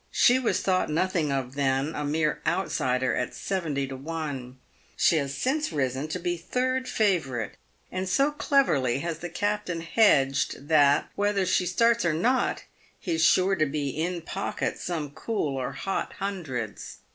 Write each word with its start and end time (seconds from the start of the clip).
She 0.09 0.39
was 0.39 0.61
thought 0.63 0.89
nothing 0.89 1.31
of 1.31 1.53
then— 1.53 1.93
a 1.95 2.03
mere 2.03 2.41
out 2.43 2.71
sider 2.71 3.13
at 3.15 3.35
70 3.35 3.85
to 3.89 3.95
1. 3.95 4.57
She 4.97 5.17
has 5.17 5.37
since 5.37 5.71
risen 5.71 6.07
to 6.07 6.17
be 6.17 6.37
third 6.37 6.87
favourite, 6.87 7.51
and 7.91 8.09
so 8.09 8.31
cleverly 8.31 8.97
has 9.01 9.19
the 9.19 9.29
captain 9.29 9.81
hedged, 9.81 10.67
that, 10.69 11.11
whether 11.13 11.45
she 11.45 11.67
starts 11.67 12.03
or 12.03 12.15
not, 12.15 12.63
he 12.99 13.11
is 13.11 13.23
sure 13.23 13.55
to 13.55 13.67
be 13.67 13.89
in 13.89 14.23
pocket 14.23 14.79
some 14.79 15.11
cool 15.11 15.55
or 15.55 15.73
hot 15.73 16.13
hundreds. 16.13 16.97